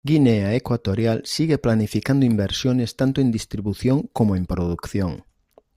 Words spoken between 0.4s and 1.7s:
Ecuatorial sigue